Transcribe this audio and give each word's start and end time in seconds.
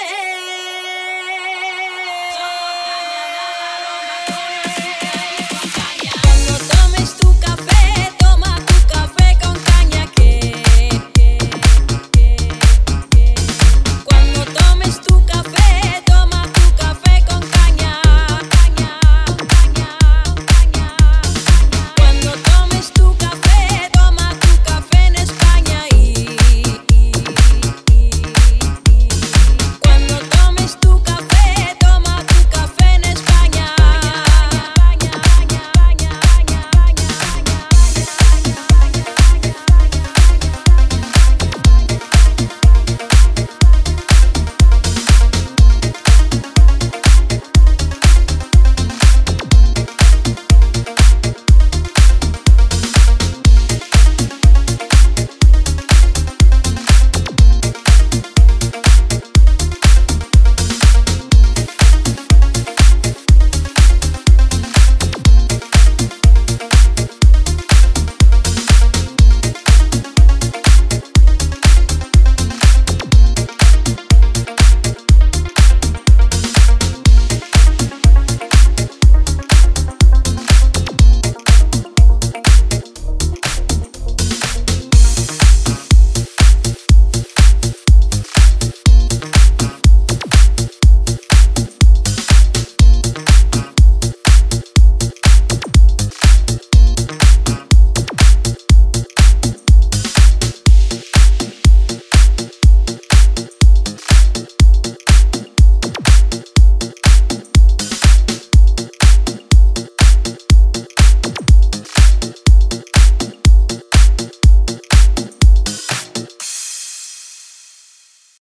Yeah. 0.00 0.39